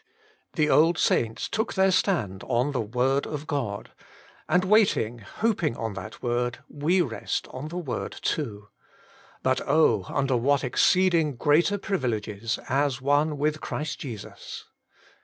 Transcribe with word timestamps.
The 0.53 0.67
old 0.67 0.97
saints 0.97 1.47
took 1.47 1.75
their 1.75 1.91
stand 1.91 2.43
on 2.45 2.71
the 2.71 2.81
Word 2.81 3.27
of 3.27 3.45
God, 3.45 3.91
and 4.49 4.65
waiting, 4.65 5.19
hoping 5.19 5.77
on 5.77 5.93
that 5.93 6.23
Word, 6.23 6.57
we 6.67 7.01
rest 7.01 7.47
on 7.51 7.67
the 7.67 7.77
Word 7.77 8.11
too— 8.23 8.69
but, 9.43 9.61
oh! 9.67 10.05
under 10.09 10.35
what 10.35 10.63
exceeding 10.63 11.35
greater 11.35 11.77
privileges, 11.77 12.57
as 12.67 12.99
one 12.99 13.37
with 13.37 13.61
Christ 13.61 13.99
Jesus. 13.99 14.65